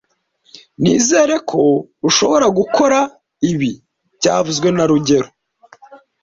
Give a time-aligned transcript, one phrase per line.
[0.81, 1.59] Nizere ko
[2.09, 2.99] ushobora gukora
[3.51, 3.71] ibi
[4.17, 5.29] byavuzwe na rugero